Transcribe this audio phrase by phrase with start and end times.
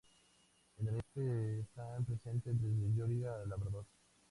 [0.79, 3.85] En el este están presentes desde Georgia a Labrador.